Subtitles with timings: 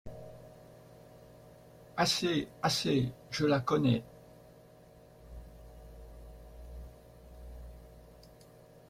[1.95, 4.03] Assez, assez, je la connais…